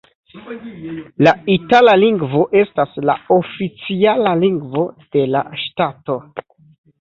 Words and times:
La 1.25 1.33
itala 1.55 1.93
lingvo 2.03 2.41
estas 2.61 2.95
la 3.09 3.15
oficiala 3.37 4.33
lingvo 4.45 4.87
de 5.19 5.27
la 5.37 5.45
ŝtato. 5.67 6.19